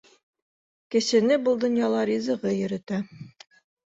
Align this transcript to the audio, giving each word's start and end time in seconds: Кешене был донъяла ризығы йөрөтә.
Кешене 0.93 1.37
был 1.49 1.59
донъяла 1.65 2.01
ризығы 2.11 2.53
йөрөтә. 2.61 3.01